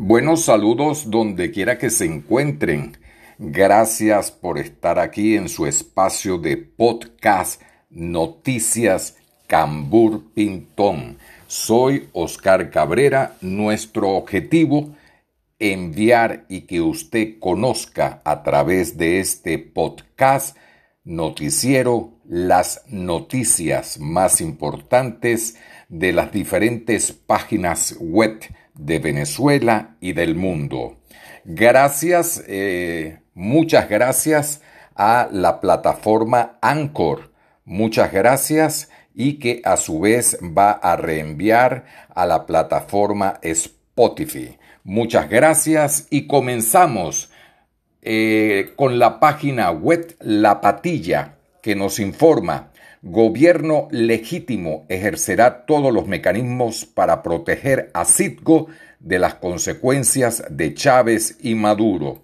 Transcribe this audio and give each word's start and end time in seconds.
Buenos 0.00 0.44
saludos 0.44 1.10
donde 1.10 1.50
quiera 1.50 1.76
que 1.76 1.90
se 1.90 2.04
encuentren. 2.04 2.96
Gracias 3.36 4.30
por 4.30 4.56
estar 4.56 5.00
aquí 5.00 5.34
en 5.34 5.48
su 5.48 5.66
espacio 5.66 6.38
de 6.38 6.56
podcast 6.56 7.60
Noticias 7.90 9.16
Cambur 9.48 10.32
Pintón. 10.34 11.18
Soy 11.48 12.10
Oscar 12.12 12.70
Cabrera. 12.70 13.34
Nuestro 13.40 14.10
objetivo, 14.10 14.94
enviar 15.58 16.44
y 16.48 16.60
que 16.60 16.80
usted 16.80 17.40
conozca 17.40 18.22
a 18.24 18.44
través 18.44 18.98
de 18.98 19.18
este 19.18 19.58
podcast 19.58 20.56
noticiero 21.02 22.12
las 22.24 22.84
noticias 22.86 23.98
más 23.98 24.40
importantes 24.40 25.56
de 25.88 26.12
las 26.12 26.30
diferentes 26.30 27.10
páginas 27.10 27.96
web 27.98 28.38
de 28.78 29.00
Venezuela 29.00 29.96
y 30.00 30.12
del 30.14 30.34
mundo. 30.34 30.96
Gracias, 31.44 32.42
eh, 32.46 33.18
muchas 33.34 33.88
gracias 33.88 34.62
a 34.94 35.28
la 35.30 35.60
plataforma 35.60 36.58
Anchor. 36.62 37.32
Muchas 37.64 38.12
gracias 38.12 38.88
y 39.14 39.34
que 39.34 39.60
a 39.64 39.76
su 39.76 40.00
vez 40.00 40.38
va 40.42 40.70
a 40.70 40.96
reenviar 40.96 41.84
a 42.14 42.24
la 42.24 42.46
plataforma 42.46 43.38
Spotify. 43.42 44.56
Muchas 44.84 45.28
gracias 45.28 46.06
y 46.10 46.26
comenzamos 46.26 47.30
eh, 48.00 48.72
con 48.76 48.98
la 48.98 49.18
página 49.18 49.70
web 49.70 50.16
La 50.20 50.60
Patilla 50.60 51.34
que 51.62 51.74
nos 51.74 51.98
informa 51.98 52.70
Gobierno 53.02 53.86
legítimo 53.92 54.84
ejercerá 54.88 55.66
todos 55.66 55.92
los 55.92 56.06
mecanismos 56.08 56.84
para 56.84 57.22
proteger 57.22 57.90
a 57.94 58.04
Citgo 58.04 58.66
de 58.98 59.20
las 59.20 59.34
consecuencias 59.34 60.42
de 60.50 60.74
Chávez 60.74 61.38
y 61.40 61.54
Maduro. 61.54 62.22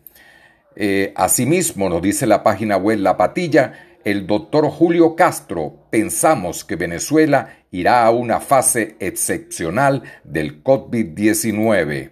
Eh, 0.75 1.13
asimismo, 1.15 1.89
nos 1.89 2.03
dice 2.03 2.27
la 2.27 2.43
página 2.43 2.77
web 2.77 2.99
La 2.99 3.17
Patilla, 3.17 3.99
el 4.05 4.27
doctor 4.27 4.69
Julio 4.69 5.15
Castro, 5.15 5.87
pensamos 5.91 6.65
que 6.65 6.77
Venezuela 6.77 7.59
irá 7.71 8.05
a 8.05 8.11
una 8.11 8.41
fase 8.41 8.97
excepcional 8.99 10.03
del 10.25 10.63
COVID-19. 10.63 12.11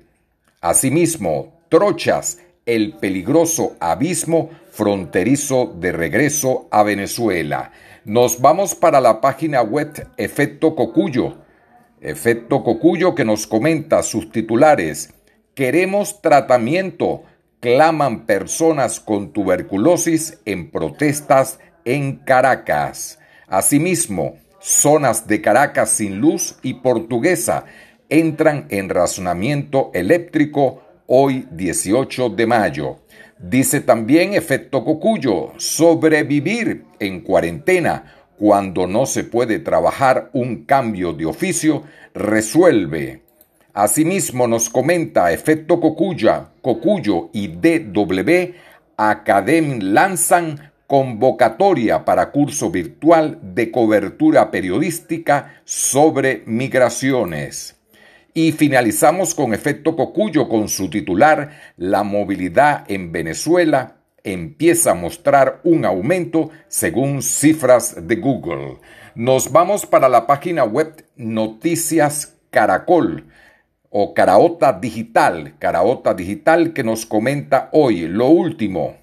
Asimismo, 0.61 1.61
Trochas, 1.69 2.39
el 2.65 2.95
peligroso 2.95 3.77
abismo 3.81 4.51
fronterizo 4.71 5.75
de 5.79 5.91
regreso 5.91 6.69
a 6.71 6.83
Venezuela. 6.83 7.73
Nos 8.05 8.41
vamos 8.41 8.75
para 8.75 9.01
la 9.01 9.21
página 9.21 9.63
web 9.63 10.09
Efecto 10.17 10.75
Cocuyo. 10.75 11.37
Efecto 12.01 12.65
Cocuyo 12.65 13.15
que 13.15 13.25
nos 13.25 13.47
comenta 13.47 14.03
sus 14.03 14.33
titulares. 14.33 15.15
Queremos 15.55 16.21
tratamiento. 16.21 17.23
Claman 17.61 18.27
personas 18.27 18.99
con 18.99 19.33
tuberculosis 19.33 20.41
en 20.47 20.73
protestas 20.73 21.61
en 21.85 22.17
Caracas. 22.17 23.21
Asimismo, 23.47 24.35
zonas 24.59 25.29
de 25.29 25.41
Caracas 25.41 25.91
sin 25.91 26.19
luz 26.19 26.57
y 26.61 26.75
portuguesa 26.75 27.67
entran 28.09 28.67
en 28.71 28.89
razonamiento 28.89 29.93
eléctrico 29.95 30.83
hoy 31.07 31.47
18 31.53 32.31
de 32.31 32.47
mayo. 32.49 32.97
Dice 33.43 33.81
también 33.81 34.35
efecto 34.35 34.85
cocuyo, 34.85 35.53
sobrevivir 35.57 36.85
en 37.01 37.23
cuarentena 37.23 38.15
cuando 38.39 38.87
no 38.87 39.05
se 39.05 39.25
puede 39.25 39.59
trabajar 39.59 40.31
un 40.33 40.65
cambio 40.65 41.13
de 41.13 41.27
oficio, 41.27 41.83
resuelve. 42.15 43.23
Asimismo 43.75 44.47
nos 44.47 44.71
comenta 44.71 45.33
efecto 45.33 45.81
cocuya, 45.81 46.51
cocuyo 46.63 47.31
y 47.33 47.49
DW 47.49 48.55
Academy 48.97 49.81
lanzan 49.81 50.71
convocatoria 50.87 52.05
para 52.05 52.31
curso 52.31 52.71
virtual 52.71 53.41
de 53.43 53.73
cobertura 53.73 54.53
periodística 54.53 55.63
sobre 55.65 56.45
migraciones. 56.47 57.82
Y 58.35 58.53
finalizamos 58.53 59.35
con 59.35 59.53
efecto 59.53 59.95
Cocuyo 59.95 60.49
con 60.49 60.69
su 60.69 60.89
titular 60.89 61.51
La 61.77 62.03
movilidad 62.03 62.85
en 62.91 63.13
Venezuela 63.13 63.97
empieza 64.25 64.93
a 64.93 64.95
mostrar 64.95 65.61
un 65.65 65.85
aumento 65.85 66.51
según 66.69 67.23
cifras 67.23 68.07
de 68.09 68.17
Google. 68.17 68.79
Nos 69.15 69.53
vamos 69.53 69.85
para 69.85 70.09
la 70.09 70.27
página 70.27 70.65
web 70.65 71.05
Noticias 71.17 72.39
Caracol 72.51 73.27
o 73.91 74.15
Caraota 74.15 74.73
Digital, 74.73 75.55
Caraota 75.59 76.15
Digital 76.15 76.73
que 76.73 76.85
nos 76.85 77.05
comenta 77.05 77.69
hoy 77.73 78.09
lo 78.09 78.29
último. 78.29 78.97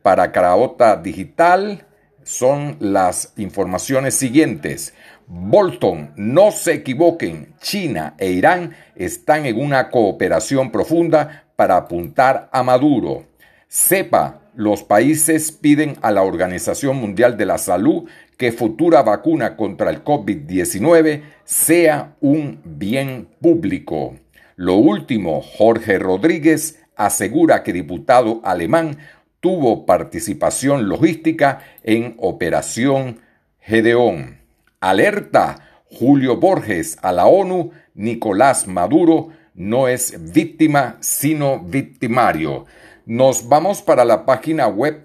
Para 0.00 0.32
Caraota 0.32 0.96
Digital 0.96 1.86
son 2.24 2.76
las 2.80 3.32
informaciones 3.36 4.14
siguientes. 4.14 4.94
Bolton, 5.26 6.12
no 6.16 6.50
se 6.50 6.74
equivoquen, 6.74 7.54
China 7.60 8.14
e 8.18 8.30
Irán 8.32 8.74
están 8.96 9.46
en 9.46 9.58
una 9.58 9.90
cooperación 9.90 10.70
profunda 10.70 11.44
para 11.56 11.76
apuntar 11.76 12.48
a 12.52 12.62
Maduro. 12.62 13.24
Sepa, 13.68 14.40
los 14.54 14.82
países 14.82 15.50
piden 15.50 15.96
a 16.02 16.12
la 16.12 16.22
Organización 16.22 16.96
Mundial 16.96 17.36
de 17.36 17.46
la 17.46 17.58
Salud 17.58 18.08
que 18.36 18.52
futura 18.52 19.02
vacuna 19.02 19.56
contra 19.56 19.90
el 19.90 20.04
COVID-19 20.04 21.22
sea 21.44 22.14
un 22.20 22.60
bien 22.64 23.28
público. 23.40 24.16
Lo 24.56 24.74
último, 24.76 25.40
Jorge 25.40 25.98
Rodríguez 25.98 26.80
asegura 26.96 27.62
que 27.62 27.72
diputado 27.72 28.40
alemán 28.44 28.98
tuvo 29.44 29.84
participación 29.84 30.88
logística 30.88 31.60
en 31.82 32.14
Operación 32.16 33.20
Gedeón. 33.60 34.38
Alerta 34.80 35.82
Julio 35.84 36.38
Borges 36.38 36.96
a 37.02 37.12
la 37.12 37.26
ONU, 37.26 37.72
Nicolás 37.92 38.66
Maduro 38.66 39.28
no 39.52 39.86
es 39.86 40.32
víctima 40.32 40.96
sino 41.00 41.60
victimario. 41.60 42.64
Nos 43.04 43.46
vamos 43.46 43.82
para 43.82 44.06
la 44.06 44.24
página 44.24 44.66
web 44.66 45.02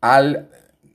al 0.00 0.48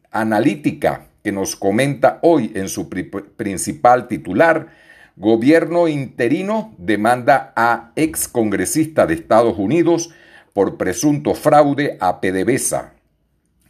analítica 0.09 1.07
que 1.21 1.33
nos 1.33 1.57
comenta 1.57 2.19
hoy 2.21 2.53
en 2.55 2.69
su 2.69 2.87
principal 2.87 4.07
titular, 4.07 4.69
Gobierno 5.17 5.89
interino 5.89 6.73
demanda 6.77 7.51
a 7.57 7.91
ex 7.97 8.29
congresista 8.29 9.05
de 9.05 9.15
Estados 9.15 9.57
Unidos 9.57 10.11
por 10.55 10.77
presunto 10.77 11.33
fraude 11.33 11.97
a 11.99 12.21
PDVSA. 12.21 12.93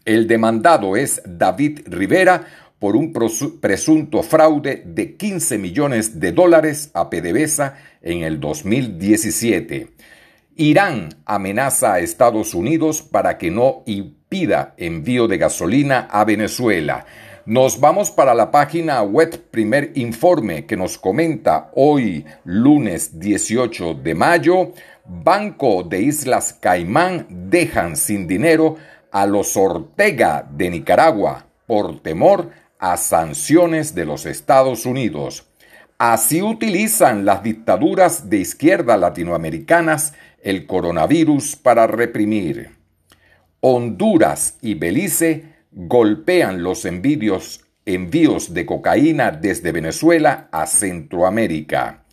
El 0.06 0.28
demandado 0.28 0.96
es 0.96 1.20
David 1.26 1.80
Rivera, 1.88 2.46
por 2.78 2.96
un 2.96 3.12
presunto 3.12 4.22
fraude 4.22 4.84
de 4.86 5.16
15 5.16 5.58
millones 5.58 6.20
de 6.20 6.32
dólares 6.32 6.92
a 6.94 7.10
PDVSA 7.10 7.76
en 8.04 8.22
el 8.22 8.40
2017. 8.40 9.88
Irán 10.58 11.10
amenaza 11.26 11.94
a 11.94 12.00
Estados 12.02 12.54
Unidos 12.54 13.02
para 13.02 13.40
que 13.40 13.50
no 13.50 13.82
impida 13.88 14.76
envío 14.78 15.28
de 15.28 15.40
gasolina 15.40 16.08
a 16.12 16.24
Venezuela. 16.24 17.08
Nos 17.48 17.80
vamos 17.80 18.12
para 18.12 18.36
la 18.36 18.52
página 18.52 19.02
web 19.02 19.50
Primer 19.50 19.92
Informe 19.96 20.66
que 20.66 20.78
nos 20.78 21.00
comenta 21.00 21.72
hoy, 21.76 22.26
lunes 22.44 23.20
18 23.20 23.96
de 23.96 24.14
mayo, 24.14 24.72
Banco 25.08 25.84
de 25.84 26.02
Islas 26.02 26.54
Caimán 26.54 27.28
dejan 27.30 27.96
sin 27.96 28.28
dinero 28.28 28.78
a 29.12 29.28
los 29.28 29.56
Ortega 29.56 30.48
de 30.52 30.70
Nicaragua 30.72 31.46
por 31.68 32.02
temor 32.02 32.50
a 32.80 32.98
sanciones 32.98 33.94
de 33.94 34.06
los 34.06 34.26
Estados 34.26 34.86
Unidos. 34.86 35.48
Así 35.98 36.42
utilizan 36.42 37.24
las 37.24 37.44
dictaduras 37.44 38.30
de 38.30 38.38
izquierda 38.38 38.98
latinoamericanas 38.98 40.14
el 40.42 40.66
coronavirus 40.66 41.56
para 41.56 41.88
reprimir. 41.88 42.72
Honduras 43.62 44.58
y 44.62 44.74
Belice 44.74 45.56
golpean 45.72 46.64
los 46.64 46.84
envíos, 46.86 47.64
envíos 47.86 48.54
de 48.54 48.66
cocaína 48.66 49.32
desde 49.32 49.72
Venezuela 49.72 50.50
a 50.52 50.66
Centroamérica. 50.66 52.05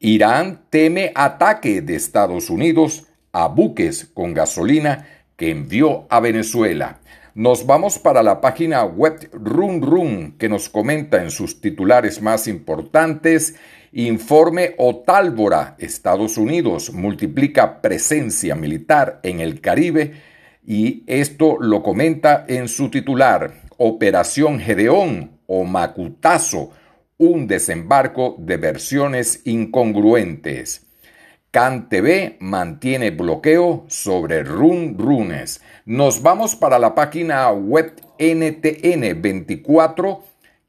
Irán 0.00 0.60
teme 0.70 1.10
ataque 1.14 1.82
de 1.82 1.96
Estados 1.96 2.50
Unidos 2.50 3.06
a 3.32 3.48
buques 3.48 4.04
con 4.14 4.32
gasolina 4.32 5.08
que 5.36 5.50
envió 5.50 6.06
a 6.08 6.20
Venezuela. 6.20 7.00
Nos 7.34 7.66
vamos 7.66 7.98
para 7.98 8.22
la 8.22 8.40
página 8.40 8.84
web 8.84 9.28
Run 9.32 9.82
Run 9.82 10.32
que 10.38 10.48
nos 10.48 10.68
comenta 10.68 11.22
en 11.22 11.30
sus 11.30 11.60
titulares 11.60 12.22
más 12.22 12.48
importantes 12.48 13.56
Informe 13.92 14.74
Otálvora, 14.76 15.74
Estados 15.78 16.36
Unidos, 16.36 16.92
multiplica 16.92 17.80
presencia 17.80 18.54
militar 18.54 19.18
en 19.22 19.40
el 19.40 19.60
Caribe 19.60 20.12
y 20.66 21.02
esto 21.06 21.56
lo 21.58 21.82
comenta 21.82 22.44
en 22.46 22.68
su 22.68 22.90
titular 22.90 23.62
Operación 23.78 24.60
Gedeón 24.60 25.38
o 25.46 25.64
Macutazo, 25.64 26.70
un 27.18 27.46
desembarco 27.46 28.36
de 28.38 28.56
versiones 28.56 29.42
incongruentes. 29.44 30.86
CanTV 31.50 32.36
mantiene 32.40 33.10
bloqueo 33.10 33.84
sobre 33.88 34.42
run 34.42 34.96
runes. 34.98 35.60
Nos 35.84 36.22
vamos 36.22 36.56
para 36.56 36.78
la 36.78 36.94
página 36.94 37.50
web 37.50 37.92
NTN24 38.18 40.20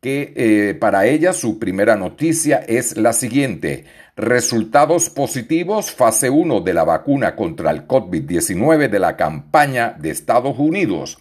que 0.02 0.34
eh, 0.36 0.74
para 0.76 1.06
ella 1.06 1.34
su 1.34 1.60
primera 1.60 1.98
noticia 1.98 2.64
es 2.68 2.98
la 2.98 3.14
siguiente. 3.14 3.86
Resultados 4.16 5.10
positivos 5.10 5.92
fase 5.92 6.30
1 6.30 6.62
de 6.62 6.74
la 6.74 6.86
vacuna 6.86 7.36
contra 7.36 7.72
el 7.72 7.86
COVID-19 7.86 8.90
de 8.90 9.00
la 9.00 9.18
campaña 9.18 9.98
de 10.00 10.12
Estados 10.12 10.58
Unidos. 10.58 11.20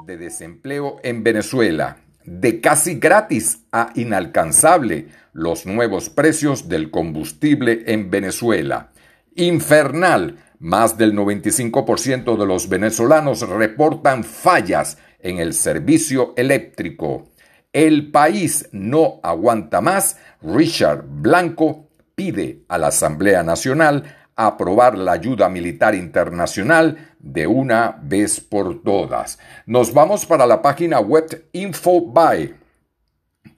de 0.06 0.18
desempleo 0.18 0.98
en 1.02 1.24
Venezuela. 1.24 1.98
De 2.26 2.62
casi 2.62 2.96
gratis 2.96 3.66
a 3.72 3.92
inalcanzable 3.96 5.08
los 5.34 5.66
nuevos 5.66 6.10
precios 6.10 6.70
del 6.70 6.92
combustible 6.92 7.84
en 7.88 8.10
Venezuela. 8.10 8.92
Infernal 9.36 10.38
más 10.64 10.98
del 10.98 11.14
95% 11.14 12.38
de 12.38 12.46
los 12.46 12.70
venezolanos 12.70 13.42
reportan 13.50 14.24
fallas 14.24 14.98
en 15.20 15.40
el 15.40 15.54
servicio 15.54 16.34
eléctrico. 16.38 17.32
El 17.74 18.12
país 18.12 18.70
no 18.72 19.20
aguanta 19.24 19.82
más. 19.82 20.18
Richard 20.42 21.04
Blanco 21.06 21.90
pide 22.16 22.64
a 22.70 22.78
la 22.78 22.88
Asamblea 22.88 23.44
Nacional 23.44 24.04
aprobar 24.36 24.98
la 24.98 25.14
ayuda 25.14 25.50
militar 25.50 25.96
internacional 25.96 27.16
de 27.20 27.48
una 27.48 28.00
vez 28.02 28.40
por 28.40 28.82
todas. 28.84 29.40
Nos 29.66 29.94
vamos 29.94 30.26
para 30.26 30.46
la 30.46 30.62
página 30.62 31.00
web 31.00 31.48
InfoBuy, 31.54 32.56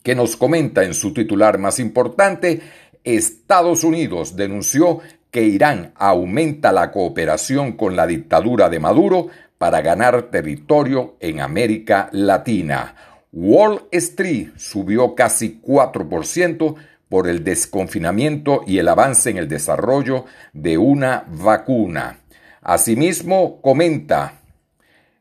que 0.03 0.15
nos 0.15 0.35
comenta 0.35 0.83
en 0.83 0.93
su 0.93 1.13
titular 1.13 1.57
más 1.57 1.79
importante, 1.79 2.61
Estados 3.03 3.83
Unidos 3.83 4.35
denunció 4.35 4.99
que 5.31 5.43
Irán 5.43 5.93
aumenta 5.95 6.71
la 6.71 6.91
cooperación 6.91 7.73
con 7.73 7.95
la 7.95 8.07
dictadura 8.07 8.69
de 8.69 8.79
Maduro 8.79 9.27
para 9.57 9.81
ganar 9.81 10.23
territorio 10.31 11.15
en 11.19 11.39
América 11.39 12.09
Latina. 12.11 12.95
Wall 13.31 13.83
Street 13.91 14.49
subió 14.55 15.13
casi 15.13 15.59
4% 15.61 16.75
por 17.09 17.27
el 17.27 17.43
desconfinamiento 17.43 18.63
y 18.65 18.79
el 18.79 18.87
avance 18.87 19.29
en 19.29 19.37
el 19.37 19.47
desarrollo 19.47 20.25
de 20.53 20.77
una 20.77 21.25
vacuna. 21.27 22.19
Asimismo, 22.61 23.61
comenta 23.61 24.33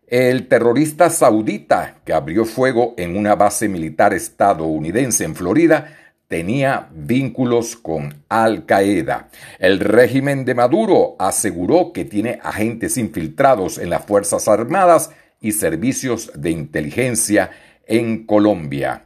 el 0.06 0.48
terrorista 0.48 1.10
saudita 1.10 1.96
que 2.04 2.12
abrió 2.12 2.44
fuego 2.44 2.94
en 2.96 3.16
una 3.16 3.34
base 3.34 3.68
militar 3.68 4.14
estadounidense 4.14 5.24
en 5.24 5.34
Florida 5.34 5.94
tenía 6.28 6.88
vínculos 6.92 7.76
con 7.76 8.24
Al 8.28 8.66
Qaeda. 8.66 9.28
El 9.58 9.78
régimen 9.78 10.44
de 10.44 10.54
Maduro 10.54 11.16
aseguró 11.18 11.92
que 11.92 12.04
tiene 12.04 12.40
agentes 12.42 12.96
infiltrados 12.96 13.78
en 13.78 13.90
las 13.90 14.04
Fuerzas 14.04 14.48
Armadas 14.48 15.10
y 15.40 15.52
servicios 15.52 16.32
de 16.34 16.50
inteligencia 16.50 17.50
en 17.86 18.26
Colombia. 18.26 19.03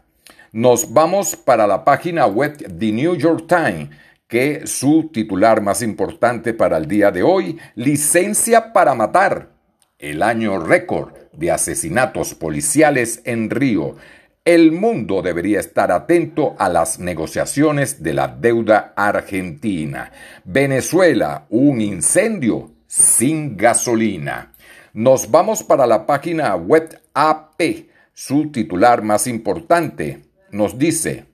Nos 0.52 0.94
vamos 0.94 1.36
para 1.36 1.66
la 1.66 1.84
página 1.84 2.26
web 2.26 2.56
The 2.56 2.92
New 2.92 3.16
York 3.16 3.44
Times, 3.46 3.90
que 4.26 4.66
su 4.66 5.10
titular 5.12 5.60
más 5.60 5.82
importante 5.82 6.54
para 6.54 6.78
el 6.78 6.88
día 6.88 7.10
de 7.10 7.22
hoy, 7.22 7.58
licencia 7.74 8.72
para 8.72 8.94
matar, 8.94 9.50
el 9.98 10.22
año 10.22 10.58
récord 10.58 11.12
de 11.32 11.50
asesinatos 11.50 12.34
policiales 12.34 13.20
en 13.24 13.50
Río. 13.50 13.96
El 14.42 14.72
mundo 14.72 15.20
debería 15.20 15.60
estar 15.60 15.92
atento 15.92 16.56
a 16.58 16.70
las 16.70 16.98
negociaciones 16.98 18.02
de 18.02 18.14
la 18.14 18.28
deuda 18.28 18.94
argentina. 18.96 20.12
Venezuela, 20.44 21.46
un 21.50 21.82
incendio 21.82 22.70
sin 22.86 23.54
gasolina. 23.54 24.52
Nos 24.94 25.30
vamos 25.30 25.62
para 25.62 25.86
la 25.86 26.06
página 26.06 26.56
web 26.56 26.98
AP. 27.12 27.88
Su 28.14 28.50
titular 28.50 29.02
más 29.02 29.26
importante 29.26 30.27
nos 30.50 30.78
dice, 30.78 31.26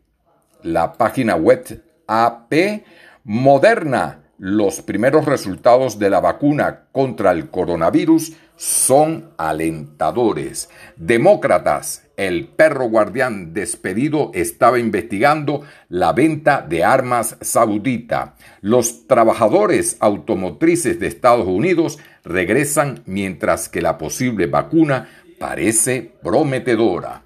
la 0.62 0.92
página 0.94 1.36
web 1.36 1.82
AP 2.06 2.84
Moderna, 3.24 4.20
los 4.38 4.82
primeros 4.82 5.24
resultados 5.24 5.98
de 5.98 6.10
la 6.10 6.20
vacuna 6.20 6.88
contra 6.92 7.32
el 7.32 7.48
coronavirus 7.48 8.34
son 8.56 9.30
alentadores. 9.38 10.68
Demócratas, 10.96 12.04
el 12.16 12.46
perro 12.48 12.88
guardián 12.88 13.54
despedido 13.54 14.30
estaba 14.34 14.78
investigando 14.78 15.62
la 15.88 16.12
venta 16.12 16.60
de 16.60 16.84
armas 16.84 17.36
saudita. 17.40 18.34
Los 18.60 19.06
trabajadores 19.06 19.96
automotrices 20.00 21.00
de 21.00 21.06
Estados 21.06 21.46
Unidos 21.46 21.98
regresan 22.24 23.02
mientras 23.06 23.68
que 23.68 23.82
la 23.82 23.98
posible 23.98 24.46
vacuna 24.46 25.08
parece 25.38 26.12
prometedora. 26.22 27.23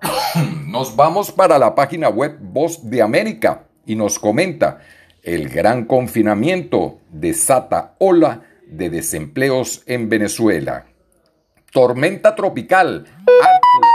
Nos 0.66 0.96
vamos 0.96 1.32
para 1.32 1.58
la 1.58 1.74
página 1.74 2.08
web 2.08 2.38
Voz 2.40 2.88
de 2.88 3.02
América 3.02 3.66
y 3.86 3.96
nos 3.96 4.18
comenta 4.18 4.80
el 5.22 5.48
gran 5.48 5.84
confinamiento 5.84 7.00
desata 7.10 7.96
ola 7.98 8.42
de 8.66 8.88
desempleos 8.88 9.82
en 9.86 10.08
Venezuela. 10.08 10.86
Tormenta 11.72 12.34
tropical 12.34 13.04
Arthur. 13.26 13.90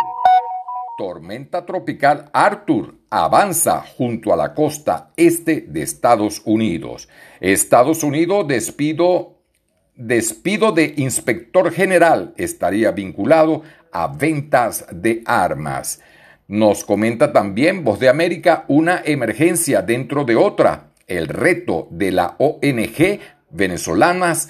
Tormenta 0.98 1.66
tropical 1.66 2.30
Arthur 2.32 2.96
avanza 3.10 3.82
junto 3.82 4.34
a 4.34 4.38
la 4.38 4.54
costa 4.54 5.12
este 5.18 5.62
de 5.62 5.82
Estados 5.82 6.42
Unidos. 6.46 7.10
Estados 7.40 8.04
Unidos 8.04 8.48
despido, 8.48 9.40
despido 9.96 10.72
de 10.72 10.94
inspector 10.98 11.72
general 11.72 12.34
estaría 12.38 12.92
vinculado 12.92 13.64
a 13.96 14.08
ventas 14.08 14.86
de 14.92 15.24
armas. 15.26 16.02
Nos 16.50 16.84
comenta 16.84 17.32
también 17.32 17.86
Voz 17.86 17.98
de 17.98 18.10
América 18.10 18.66
una 18.68 19.02
emergencia 19.06 19.82
dentro 19.82 20.26
de 20.26 20.36
otra, 20.36 20.92
el 21.08 21.30
reto 21.30 21.88
de 21.92 22.12
la 22.12 22.36
ONG 22.38 23.20
venezolanas 23.52 24.50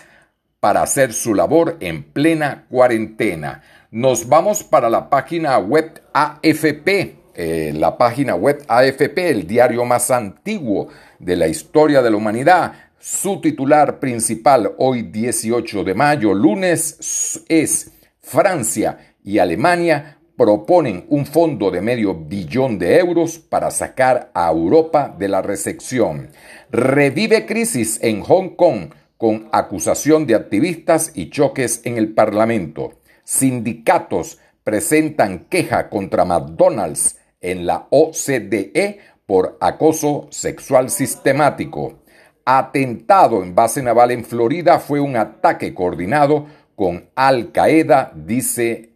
para 0.60 0.82
hacer 0.82 1.14
su 1.14 1.36
labor 1.36 1.78
en 1.80 2.02
plena 2.02 2.66
cuarentena. 2.72 3.62
Nos 3.92 4.28
vamos 4.28 4.64
para 4.64 4.90
la 4.90 5.12
página 5.12 5.60
web 5.60 6.02
AFP, 6.12 7.16
eh, 7.36 7.72
la 7.76 8.00
página 8.00 8.34
web 8.34 8.64
AFP, 8.68 9.30
el 9.30 9.46
diario 9.46 9.86
más 9.86 10.10
antiguo 10.10 10.88
de 11.20 11.36
la 11.36 11.48
historia 11.48 12.02
de 12.02 12.10
la 12.10 12.18
humanidad. 12.18 12.74
Su 12.98 13.40
titular 13.40 14.00
principal 14.00 14.74
hoy 14.80 15.04
18 15.04 15.84
de 15.84 15.94
mayo, 15.94 16.34
lunes, 16.34 17.44
es 17.48 17.92
Francia 18.20 19.15
y 19.26 19.40
Alemania 19.40 20.20
proponen 20.38 21.06
un 21.10 21.26
fondo 21.26 21.72
de 21.72 21.82
medio 21.82 22.14
billón 22.14 22.78
de 22.78 23.00
euros 23.00 23.40
para 23.40 23.72
sacar 23.72 24.32
a 24.34 24.50
Europa 24.52 25.14
de 25.18 25.28
la 25.28 25.42
recesión. 25.42 26.30
Revive 26.72 27.46
crisis 27.46 28.00
en 28.02 28.22
Hong 28.22 28.56
Kong 28.56 28.94
con 29.18 29.50
acusación 29.52 30.28
de 30.28 30.36
activistas 30.36 31.12
y 31.16 31.30
choques 31.30 31.82
en 31.86 31.98
el 31.98 32.14
Parlamento. 32.14 33.00
Sindicatos 33.24 34.40
presentan 34.64 35.46
queja 35.50 35.90
contra 35.90 36.26
McDonald's 36.26 37.18
en 37.42 37.66
la 37.66 37.88
OCDE 37.90 39.00
por 39.26 39.58
acoso 39.62 40.28
sexual 40.30 40.90
sistemático. 40.90 42.00
Atentado 42.46 43.42
en 43.42 43.56
base 43.56 43.82
naval 43.82 44.12
en 44.12 44.24
Florida 44.24 44.80
fue 44.80 45.00
un 45.00 45.16
ataque 45.16 45.74
coordinado 45.74 46.46
con 46.76 47.10
Al 47.16 47.52
Qaeda, 47.52 48.12
dice 48.14 48.95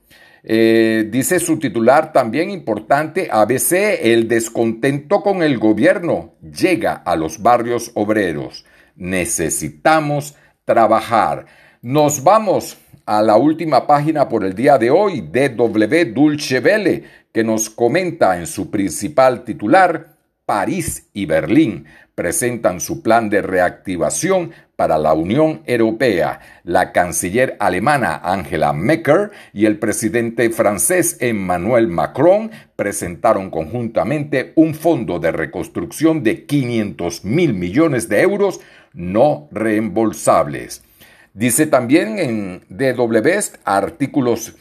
Eh, 0.43 1.09
dice 1.11 1.41
su 1.41 1.59
titular 1.59 2.13
también 2.13 2.51
importante, 2.51 3.29
ABC, 3.31 4.01
el 4.03 4.29
descontento 4.29 5.23
con 5.23 5.43
el 5.43 5.59
gobierno 5.59 6.35
llega 6.41 6.95
a 6.95 7.17
los 7.17 7.43
barrios 7.43 7.91
obreros. 7.95 8.65
Necesitamos 8.97 10.37
trabajar. 10.65 11.47
Nos 11.83 12.23
vamos 12.23 12.79
a 13.07 13.23
la 13.23 13.37
última 13.37 13.87
página 13.87 14.29
por 14.29 14.45
el 14.45 14.55
día 14.55 14.79
de 14.79 14.91
hoy, 14.91 15.23
DW 15.23 16.13
Dulce 16.15 16.61
Vele, 16.61 17.05
que 17.33 17.45
nos 17.45 17.71
comenta 17.71 18.39
en 18.39 18.47
su 18.47 18.71
principal 18.71 19.45
titular, 19.45 20.19
París 20.45 21.11
y 21.13 21.27
Berlín 21.27 21.87
presentan 22.19 22.81
su 22.81 23.01
plan 23.01 23.31
de 23.31 23.43
reactivación 23.43 24.51
para 24.79 24.97
la 24.97 25.13
Unión 25.13 25.63
Europea. 25.67 26.39
La 26.63 26.93
canciller 26.93 27.57
alemana 27.59 28.21
Angela 28.23 28.73
Merkel 28.73 29.31
y 29.53 29.67
el 29.67 29.81
presidente 29.81 30.51
francés 30.51 31.17
Emmanuel 31.19 31.89
Macron 31.89 32.53
presentaron 32.77 33.51
conjuntamente 33.51 34.53
un 34.55 34.75
fondo 34.75 35.19
de 35.19 35.33
reconstrucción 35.33 36.23
de 36.23 36.47
500 36.47 37.25
mil 37.25 37.55
millones 37.55 38.09
de 38.09 38.21
euros 38.21 38.61
no 38.93 39.49
reembolsables. 39.51 40.85
Dice 41.35 41.67
también 41.67 42.21
en 42.21 42.61
DW 42.69 43.31
artículos 43.65 44.55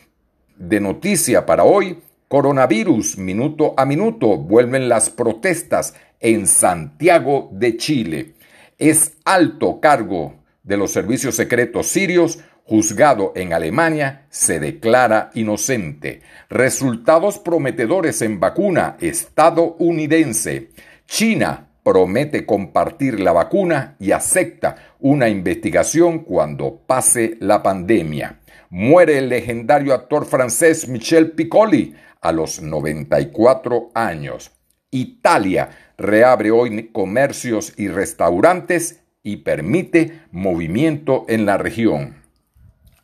de 0.55 0.79
noticia 0.79 1.45
para 1.45 1.63
hoy, 1.63 2.00
coronavirus, 2.27 3.19
minuto 3.19 3.75
a 3.77 3.86
minuto, 3.86 4.36
vuelven 4.36 4.89
las 4.89 5.12
protestas 5.12 5.93
en 6.19 6.47
Santiago 6.47 7.50
de 7.51 7.77
Chile. 7.77 8.37
Es 8.77 9.13
alto 9.25 9.79
cargo 9.79 10.36
de 10.62 10.77
los 10.77 10.91
servicios 10.91 11.36
secretos 11.36 11.88
sirios, 11.88 12.39
juzgado 12.63 13.34
en 13.36 13.51
Alemania, 13.53 14.27
se 14.29 14.60
declara 14.60 15.31
inocente. 15.34 16.22
Resultados 16.48 17.39
prometedores 17.39 18.22
en 18.22 18.39
vacuna 18.39 18.98
estadounidense. 19.00 20.69
China 21.07 21.69
promete 21.81 22.46
compartir 22.46 23.19
la 23.19 23.31
vacuna 23.31 23.96
y 24.00 24.12
acepta 24.12 24.75
una 25.00 25.27
investigación 25.27 26.19
cuando 26.19 26.81
pase 26.86 27.38
la 27.39 27.63
pandemia. 27.63 28.41
Muere 28.69 29.17
el 29.17 29.29
legendario 29.29 29.96
actor 29.96 30.25
francés 30.27 30.88
Michel 30.88 31.31
Piccoli 31.31 31.96
a 32.22 32.31
los 32.31 32.62
94 32.62 33.89
años. 33.96 34.56
Italia 35.00 35.70
reabre 35.98 36.51
hoy 36.51 36.89
comercios 36.92 37.74
y 37.77 37.88
restaurantes 37.88 39.01
y 39.24 39.38
permite 39.38 40.22
movimiento 40.32 41.25
en 41.27 41.46
la 41.46 41.58
región. 41.58 42.24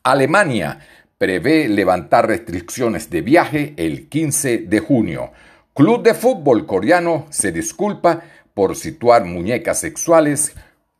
Alemania 0.03 0.79
prevé 1.17 1.67
levantar 1.67 2.27
restricciones 2.27 3.09
de 3.09 3.21
viaje 3.21 3.73
el 3.77 4.09
15 4.09 4.59
de 4.59 4.79
junio. 4.79 5.31
Club 5.73 6.03
de 6.03 6.13
fútbol 6.13 6.65
coreano 6.65 7.25
se 7.29 7.51
disculpa 7.51 8.21
por 8.53 8.75
situar 8.75 9.25
muñecas 9.25 9.79
sexuales 9.79 10.55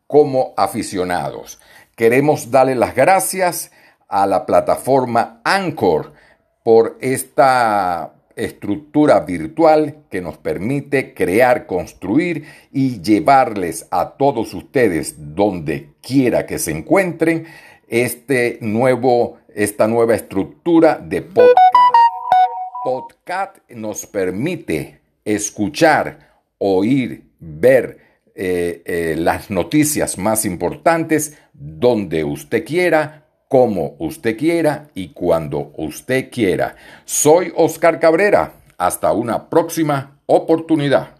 como 0.06 0.54
aficionados. 0.56 1.60
Queremos 1.94 2.50
darle 2.50 2.74
las 2.74 2.94
gracias 2.94 3.70
a 4.08 4.26
la 4.26 4.46
plataforma 4.46 5.40
Anchor 5.44 6.12
por 6.62 6.96
esta 7.00 8.13
estructura 8.36 9.20
virtual 9.20 10.04
que 10.10 10.20
nos 10.20 10.38
permite 10.38 11.14
crear, 11.14 11.66
construir 11.66 12.44
y 12.72 13.00
llevarles 13.00 13.86
a 13.90 14.10
todos 14.10 14.54
ustedes 14.54 15.34
donde 15.34 15.90
quiera 16.00 16.46
que 16.46 16.58
se 16.58 16.72
encuentren 16.72 17.46
este 17.88 18.58
nuevo, 18.60 19.38
esta 19.54 19.86
nueva 19.86 20.14
estructura 20.14 20.98
de 20.98 21.22
podcast. 21.22 21.58
Podcast 22.82 23.56
nos 23.70 24.06
permite 24.06 25.00
escuchar, 25.24 26.34
oír, 26.58 27.24
ver 27.38 27.98
eh, 28.34 28.82
eh, 28.84 29.14
las 29.16 29.50
noticias 29.50 30.18
más 30.18 30.44
importantes 30.44 31.38
donde 31.52 32.24
usted 32.24 32.64
quiera, 32.64 33.23
como 33.54 33.94
usted 34.00 34.36
quiera 34.36 34.88
y 34.96 35.10
cuando 35.10 35.70
usted 35.76 36.28
quiera. 36.28 36.74
Soy 37.04 37.52
Oscar 37.54 38.00
Cabrera. 38.00 38.54
Hasta 38.76 39.12
una 39.12 39.48
próxima 39.48 40.18
oportunidad. 40.26 41.13